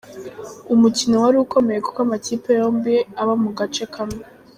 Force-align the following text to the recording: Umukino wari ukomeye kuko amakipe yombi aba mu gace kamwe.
Umukino 0.73 1.15
wari 1.23 1.37
ukomeye 1.45 1.79
kuko 1.85 1.99
amakipe 2.05 2.49
yombi 2.59 2.95
aba 3.21 3.33
mu 3.41 3.49
gace 3.57 3.83
kamwe. 3.93 4.21